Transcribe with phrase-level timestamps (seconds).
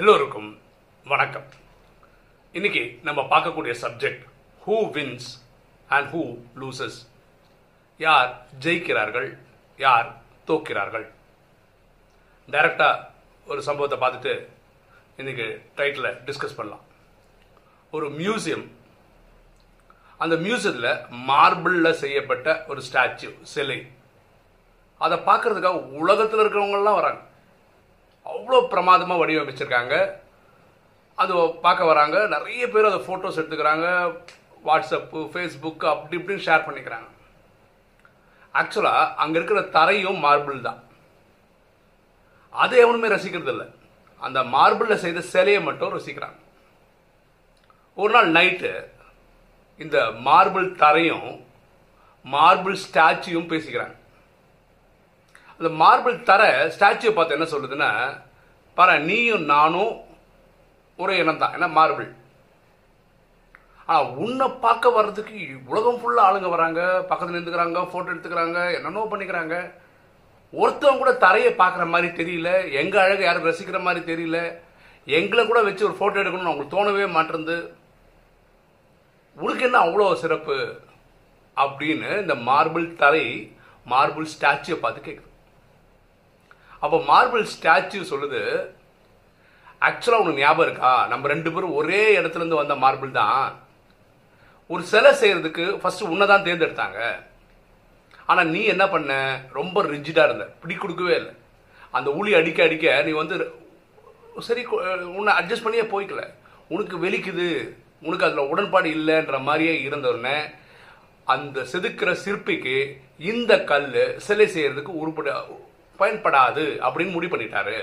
[0.00, 0.58] எல்லோருக்கும்
[1.04, 1.44] வணக்கம்.
[2.52, 4.22] இன்னைக்கு நம்ம பார்க்கக்கூடிய subject
[4.66, 5.26] who wins
[5.88, 6.22] and who
[6.60, 6.96] loses
[7.96, 9.38] யார் ஜெயிக்கிறார்கள்
[9.76, 10.16] யார்
[10.46, 11.06] தோக்கிறார்கள்
[12.48, 13.06] டைரக்டாக
[13.46, 14.46] ஒரு சம்பவத்தை பார்த்துட்டு
[15.16, 16.84] இன்னைக்கு டைட்டில் டிஸ்கஸ் பண்ணலாம்.
[17.90, 18.66] ஒரு மியூசியம்
[20.18, 23.86] அந்த மியூசியத்தில் மார்பிளில் செய்யப்பட்ட ஒரு ஸ்டாச்சு சிலை.
[24.98, 27.28] அதை பார்க்கறதுக்காக உலகத்தில் இருக்கிறவங்கலாம் வராங்க.
[28.26, 29.94] அவ்வளோ பிரமாதமாக வடிவமைச்சிருக்காங்க.
[31.22, 31.32] அது
[31.64, 32.16] பார்க்க வராங்க.
[32.34, 33.86] நிறைய பேர் அதை ஃபோட்டோஸ் எடுத்துக்கிறாங்க.
[34.68, 37.08] வாட்ஸ்அப்பு ஃபேஸ்புக் அப்படி இப்படின்னு ஷேர் பண்ணிக்கிறாங்க.
[38.60, 40.80] ஆக்சுவலாக அங்கே இருக்கிற தரையும் மார்பிள் தான்.
[42.62, 43.66] அது எவனுமே ரசிக்கிறது இல்லை.
[44.26, 46.38] அந்த மார்பிளில் செய்த சிலையை மட்டும் ரசிக்கிறாங்க
[47.96, 48.72] ஒரு நாள் நைட்டு
[49.84, 51.30] இந்த மார்பிள் தரையும்
[52.24, 53.96] மார்பிள் ஸ்டாச்சுயும் பேசிக்கிறாங்க
[55.60, 56.42] அந்த மார்பிள் தர
[56.74, 57.90] ஸ்டாச்சுவை பார்த்து என்ன சொல்லுதுன்னா
[58.76, 59.92] பாரு நீயும் நானும்
[61.02, 62.08] ஒரே இனம் தான் ஏன்னா மார்பிள்.
[63.88, 65.36] ஆனால் உன்னை பார்க்க வர்றதுக்கு
[65.70, 66.80] உலகம் ஃபுல்லாக ஆளுங்க வராங்க.
[67.10, 69.54] பக்கத்தில் நின்றுக்கிறாங்க ஃபோட்டோ எடுத்துக்கிறாங்க என்னென்னோ பண்ணிக்கிறாங்க.
[70.52, 72.50] ஒருத்தவங்க கூட தரையை பார்க்குற மாதிரி தெரியல.
[72.80, 74.38] எங்கள் அழகை யாரும் ரசிக்கிற மாதிரி தெரியல.
[75.18, 77.56] எங்களை கூட வச்சு ஒரு ஃபோட்டோ எடுக்கணும்னு அவங்களுக்கு தோணவே மாட்டேருந்து
[79.36, 80.58] உனக்கு என்ன அவ்வளோ சிறப்பு?
[81.56, 83.26] அப்படின்னு இந்த மார்பிள் தரை
[83.92, 85.29] மார்பிள் ஸ்டாச்சுவை பார்த்து கேட்குது
[86.84, 88.42] அப்போ மார்பிள் ஸ்டாச்சு சொல்லுது.
[89.88, 90.92] ஆக்சுவலாக உனக்கு ஞாபகம் இருக்கா?
[91.10, 93.44] நம்ம ரெண்டு பேரும் ஒரே இடத்துல இருந்து வந்த மார்பிள் தான்.
[94.72, 96.98] ஒரு சிலை செய்கிறதுக்கு ஃபஸ்ட்டு உன்னை தான் தேர்ந்தெடுத்தாங்க.
[98.30, 99.12] ஆனால் நீ என்ன பண்ண?
[99.58, 100.44] ரொம்ப ரிஜிடாக இருந்த.
[100.62, 101.32] பிடி கொடுக்கவே இல்லை.
[101.98, 103.36] அந்த ஊழி அடிக்க அடிக்க நீ வந்து
[104.48, 104.62] சரி
[105.18, 106.22] உன்னை அட்ஜஸ்ட் பண்ணியே போய்க்கல.
[106.74, 107.48] உனக்கு வெளிக்குது
[108.06, 110.36] உனக்கு அதில் உடன்பாடு இல்லைன்ற மாதிரியே இருந்தவுடனே
[111.34, 112.76] அந்த செதுக்கிற சிற்பிக்கு
[113.30, 113.90] இந்த கல்
[114.26, 115.30] சிலை செய்கிறதுக்கு உருப்பட
[116.02, 117.78] பயன்படாது அப்படின்னு முடிவு பண்ணிட்டாரு.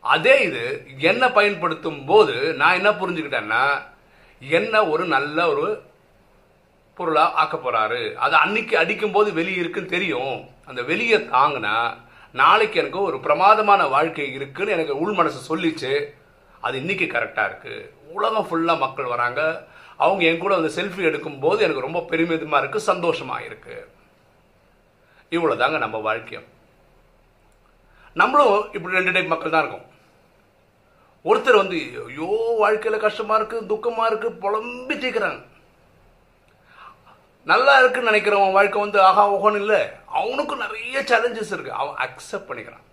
[0.00, 0.64] அதே இது
[1.10, 3.62] என்ன பயன்படுத்தும் போது நான் என்ன புரிஞ்சுக்கிட்டேன்னா
[4.40, 5.82] என்ன ஒரு நல்ல ஒரு
[6.94, 8.14] பொருளா ஆக்க போறாரு.
[8.14, 10.36] அது அன்னைக்கு அடிக்கும் போது வெளியே இருக்குன்னு தெரியும்.
[10.64, 11.74] அந்த வெளியே தாங்கினா
[12.32, 15.92] நாளைக்கு எனக்கு ஒரு பிரமாதமான வாழ்க்கை இருக்குன்னு எனக்கு உள் மனசு சொல்லிச்சு.
[16.60, 17.94] அது இன்னைக்கு கரெக்டா இருக்கு.
[18.12, 19.40] உலகம் ஃபுல்லா மக்கள் வராங்க.
[19.96, 23.76] அவங்க என் கூட வந்து செல்ஃபி எடுக்கும் போது எனக்கு ரொம்ப பெருமிதமா இருக்கு சந்தோஷமா இருக்கு.
[25.30, 26.46] இவ்வளவுதாங்க நம்ம வாழ்க்கையும்
[28.20, 29.86] நம்மளும் இப்படி ரெண்டு டைப் மக்கள் தான் இருக்கும்.
[31.24, 31.76] ஒருத்தர் வந்து
[32.08, 32.30] ஐயோ
[32.62, 35.40] வாழ்க்கையில் கஷ்டமாக இருக்குது துக்கமாக இருக்கு புலம்பி தீக்கிறாங்க
[37.46, 39.80] நல்லா இருக்குன்னு நினைக்கிறவன் வாழ்க்கை வந்து ஆஹா ஓகோன்னு இல்லை.
[40.20, 41.78] அவனுக்கும் நிறைய சேலஞ்சஸ் இருக்கு.
[41.80, 42.84] அவன் அக்செப்ட் பண்ணிக்கிறான்.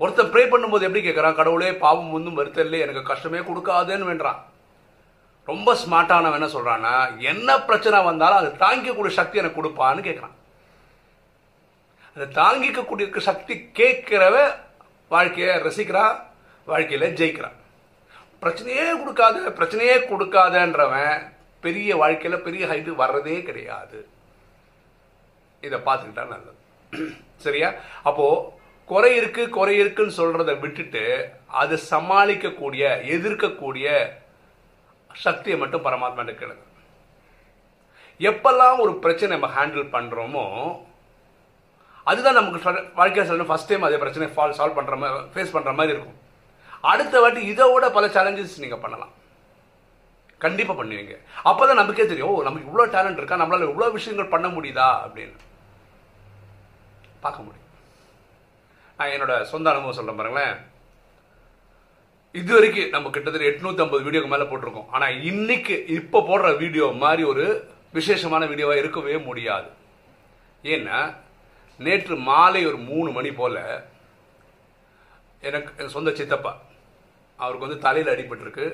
[0.00, 4.40] ஒருத்தன் ப்ரே பண்ணும்போது எப்படி கேட்குறான் கடவுளே பாவம் ஒன்றும் வருத்தல்ல எனக்கு கஷ்டமே கொடுக்காதேன்னு வேண்டான்
[5.48, 6.94] ரொம்ப ஸ்மார்ட்டானவன் என்ன சொல்கிறான்னா
[7.32, 10.34] என்ன பிரச்சனை வந்தாலும் அது தாங்கிக்கக்கூடிய சக்தி எனக்கு கொடுப்பான்னு கேட்குறான்
[12.16, 14.36] அதை தாங்கிக்கக்கூடிய சக்தி கேட்கிறவ
[15.08, 16.16] வாழ்க்கையை ரசிக்கிறான்
[16.64, 17.58] வாழ்க்கையில் ஜெயிக்கிறான்
[18.42, 24.08] பிரச்சனையே கொடுக்காத பிரச்சனையே கொடுக்காதன்றவன் பெரிய வாழ்க்கையில் பெரிய ஹைட்டு வர்றதே கிடையாது.
[25.60, 26.60] இதை பார்த்துக்கிட்டா நல்லது.
[27.36, 27.72] சரியா?
[28.02, 28.26] அப்போ
[28.84, 32.82] குறை இருக்கு குறை இருக்குன்னு சொல்றத விட்டுட்டு அது சமாளிக்கக்கூடிய
[33.14, 33.86] எதிர்க்கக்கூடிய
[35.14, 36.64] சக்தியை மட்டும் பரமாத்மா கேளுங்க.
[38.20, 40.46] எப்பெல்லாம் ஒரு பிரச்சனை நம்ம ஹேண்டில் பண்றோமோ
[42.10, 42.60] அதுதான் நமக்கு
[43.00, 43.50] வாழ்க்கையில் சொல்லணும்.
[43.50, 46.18] ஃபஸ்ட் டைம் அதே பிரச்சனை ஃபால் சால்வ் பண்ணுற மாதிரி ஃபேஸ் பண்ணுற மாதிரி இருக்கும்.
[46.92, 49.12] அடுத்த வாட்டி இதை விட பல சேலஞ்சஸ் நீங்கள் பண்ணலாம்.
[50.44, 51.14] கண்டிப்பாக பண்ணுவீங்க.
[51.50, 53.40] அப்போ தான் நமக்கே தெரியும் ஓ நமக்கு இவ்வளோ டேலண்ட் இருக்கா?
[53.42, 54.88] நம்மளால இவ்வளோ விஷயங்கள் பண்ண முடியுதா?
[55.06, 55.36] அப்படின்னு.
[57.24, 57.70] பார்க்க முடியும்.
[58.98, 60.54] நான் என்னோட சொந்த அனுபவம் சொல்கிறேன் பாருங்களேன்.
[62.40, 64.88] இது வரைக்கும் நம்ம கிட்டத்தட்ட எட்நூத்தி ஐம்பது வீடியோக்கு மேலே போட்டிருக்கோம்.
[64.96, 67.44] ஆனால் இன்னைக்கு இப்போ போடுற வீடியோ மாதிரி ஒரு
[67.98, 69.68] விசேஷமான வீடியோவாக இருக்கவே முடியாது.
[70.74, 70.98] ஏன்னா
[71.78, 73.60] நேற்று மாலை ஒரு மூணு மணி போல்
[75.48, 76.52] எனக்கு என் சொந்த சித்தப்பா
[77.38, 78.66] அவருக்கு வந்து தலையில் அடிபட்டிருக்கு.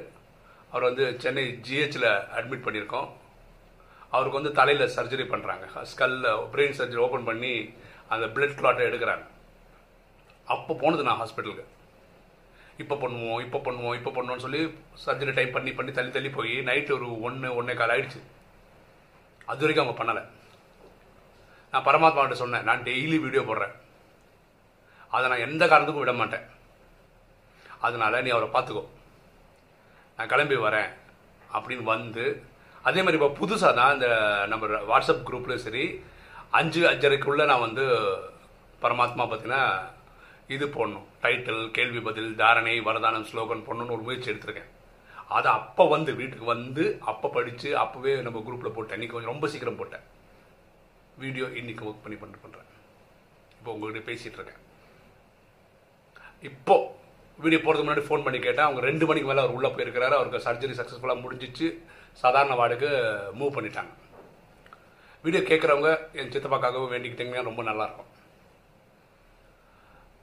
[0.71, 2.09] அவர் வந்து சென்னை ஜிஹெச்சில்
[2.39, 3.09] அட்மிட் பண்ணியிருக்கோம்.
[4.15, 7.53] அவருக்கு வந்து தலையில் சர்ஜரி பண்ணுறாங்க ஸ்கல்ல பிரெயின் சர்ஜரி ஓப்பன் பண்ணி
[8.15, 9.25] அந்த பிளட் கிளாட்டை எடுக்கிறாங்க.
[10.55, 11.67] அப்போ போனது நான் ஹாஸ்பிட்டலுக்கு
[12.83, 14.61] இப்போ பண்ணுவோம் இப்போ பண்ணுவோம் இப்போ பண்ணுவோம்னு சொல்லி
[15.07, 18.21] சர்ஜரி டைம் பண்ணி பண்ணி தள்ளி தள்ளி போய் நைட்டு ஒரு ஒன்று ஒன்றே கால் ஆயிடுச்சு.
[19.51, 20.23] அது வரைக்கும் அவங்க பண்ணலை.
[21.73, 23.75] நான் பரமாத்மாவிட்ட சொன்னேன் நான் டெய்லி வீடியோ போடுறேன்.
[25.15, 26.47] அதை நான் எந்த காரணத்துக்கும் விட மாட்டேன்.
[27.87, 28.85] அதனால நீ அவரை பார்த்துக்கோ.
[30.17, 30.91] நான் கிளம்பி வரேன்
[31.57, 32.25] அப்படின்னு வந்து
[32.89, 34.09] அதே மாதிரி இப்போ புதுசாக தான் இந்த
[34.51, 35.85] நம்ம வாட்ஸ்அப் குரூப்லேயும் சரி
[36.59, 37.85] அஞ்சு அஞ்சரைக்குள்ளே நான் வந்து
[38.83, 39.65] பரமாத்மா பார்த்தீங்கன்னா
[40.55, 41.07] இது போடணும்.
[41.25, 44.71] டைட்டில் கேள்வி பதில் தாரணை வரதானம் ஸ்லோகன் போடணும்னு ஒரு முயற்சி எடுத்திருக்கேன்.
[45.37, 48.97] அதை அப்போ வந்து வீட்டுக்கு வந்து அப்போ படித்து அப்போவே நம்ம குரூப்பில் போட்டேன்.
[48.99, 50.07] இன்றைக்கி கொஞ்சம் ரொம்ப சீக்கிரம் போட்டேன்.
[51.23, 52.69] வீடியோ இன்னைக்கு ஒர்க் பண்ணி பண்ணிட்டு பண்ணுறேன்
[53.59, 54.61] இப்போ உங்கள்கிட்ட பேசிகிட்டு இருக்கேன்.
[56.51, 56.77] இப்போ
[57.45, 58.67] வீடியோ போகிறதுக்கு முன்னாடி ஃபோன் பண்ணி கேட்டேன்.
[58.67, 60.15] அவங்க ரெண்டு மணிக்கு மேலே அவர் உள்ளே போயிருக்கிறாரு.
[60.19, 61.67] அவருக்கு சர்ஜரி சக்ஸஸ்ஃபுல்லாக முடிஞ்சிச்சு.
[62.23, 62.91] சாதாரண வார்டுக்கு
[63.41, 63.93] மூவ் பண்ணிட்டாங்க.
[65.25, 65.91] வீடியோ கேட்குறவங்க
[66.21, 68.11] என் சித்தப்பாக்காகவும் வேண்டிக்கிட்டீங்கன்னா ரொம்ப நல்லாயிருக்கும்.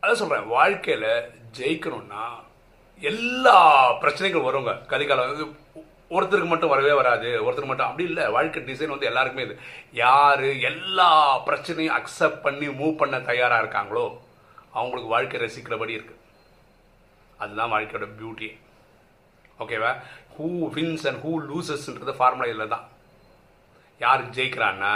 [0.01, 1.09] அதான் சொல்கிறேன் வாழ்க்கையில்
[1.59, 2.23] ஜெயிக்கணும்னா
[3.11, 3.57] எல்லா
[4.03, 4.73] பிரச்சனைகள் வருங்க.
[4.93, 5.55] கதிகாலம்
[6.15, 8.25] ஒருத்தருக்கு மட்டும் வரவே வராது ஒருத்தருக்கு மட்டும் அப்படி இல்லை.
[8.35, 9.55] வாழ்க்கை டிசைன் வந்து எல்லாருக்குமே இது.
[10.03, 11.09] யார் எல்லா
[11.47, 14.05] பிரச்சனையும் அக்செப்ட் பண்ணி மூவ் பண்ண தயாராக இருக்காங்களோ
[14.77, 16.15] அவங்களுக்கு வாழ்க்கை ரசிக்கிறபடி இருக்கு.
[17.43, 18.49] அதுதான் வாழ்க்கையோட பியூட்டி
[19.63, 19.91] ஓகேவா
[20.35, 22.85] ஹூ வின்ஸ் அண்ட் ஹூ லூசஸ்ன்றது ஃபார்முலா இதில் தான்.
[24.05, 24.93] யார் ஜெயிக்கிறான்னா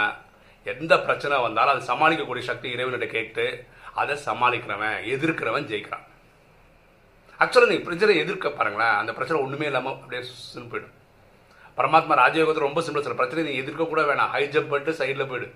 [0.72, 3.46] எந்த பிரச்சனை வந்தாலும் அதை சமாளிக்கக்கூடிய சக்தி இறைவன்கிட்ட கேட்டு
[4.00, 6.06] அதை சமாளிக்கிறவன் எதிர்க்கிறவன் ஜெயிக்கிறான்.
[7.42, 8.98] ஆக்சுவலாக நீங்கள் பிரச்சனை எதிர்க்க பாருங்களேன்.
[9.00, 10.22] அந்த பிரச்சனை ஒன்றுமே இல்லாமல் அப்படியே
[10.52, 10.96] சுன்னு போயிடும்.
[11.82, 14.32] பரமாத்மா ராஜயோகத்தில் ரொம்ப சிம்பிள் சார் பிரச்சனை நீ எதிர்க்க கூட வேணாம்.
[14.34, 15.48] ஹை ஜம்ப் பண்ணிட்டு சைடில் போயிடு.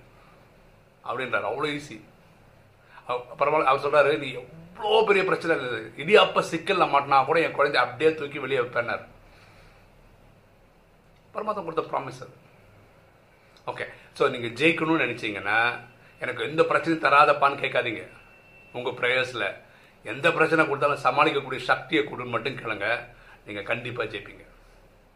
[1.09, 1.49] அப்படின்றார்.
[1.51, 1.97] அவ்வளோ ஈஸி
[3.41, 8.11] பரவாயில்ல அவர் சொல்கிறாரு நீ எவ்வளோ பெரிய பிரச்சனை இருந்தது இடியாப்ப சிக்கலில் மாட்டினா கூட என் குழந்தை அப்படியே
[8.21, 9.05] தூக்கி வெளியே வைப்பேனார்
[11.35, 12.35] பரமாத்மா கொடுத்த ப்ராமிஸ் அது.
[13.71, 13.87] ஓகே
[14.19, 15.59] ஸோ நீங்கள் ஜெயிக்கணும்னு நினச்சிங்கன்னா
[16.25, 18.03] எனக்கு எந்த பிரச்சனையும் தராதப்பான்னு கேட்காதீங்க.
[18.77, 19.49] உங்கள் ப்ரேயர்ஸில்
[20.13, 22.89] எந்த பிரச்சனை கொடுத்தாலும் சமாளிக்கக்கூடிய சக்தியை கொடுன்னு மட்டும் கேளுங்க.
[23.47, 24.45] நீங்கள் கண்டிப்பாக ஜெயிப்பீங்க.